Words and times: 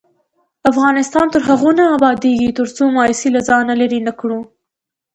افغانستان 0.71 1.25
تر 1.33 1.41
هغو 1.49 1.71
نه 1.79 1.85
ابادیږي، 1.97 2.49
ترڅو 2.59 2.83
مایوسي 2.97 3.29
له 3.35 3.41
ځانه 3.49 3.73
لیرې 3.79 3.99
نکړو. 4.07 4.39